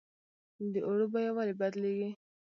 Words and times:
د 0.73 0.75
اوړو 0.87 1.05
بیه 1.13 1.31
ولې 1.35 1.53
بدلیږي؟ 1.59 2.09